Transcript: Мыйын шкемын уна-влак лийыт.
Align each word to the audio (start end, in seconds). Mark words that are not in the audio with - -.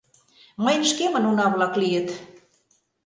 Мыйын 0.63 0.83
шкемын 0.91 1.23
уна-влак 1.29 1.73
лийыт. 1.81 2.09